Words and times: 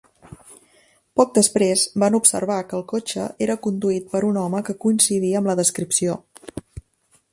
Poc 1.19 1.33
després, 1.35 1.83
van 2.03 2.17
observar 2.19 2.57
que 2.71 2.75
el 2.79 2.85
cotxe 2.93 3.27
era 3.49 3.59
conduït 3.67 4.09
per 4.15 4.23
un 4.31 4.41
home 4.45 4.63
que 4.71 4.77
coincidia 4.87 5.43
amb 5.43 5.53
la 5.53 5.59
descripció. 5.61 6.17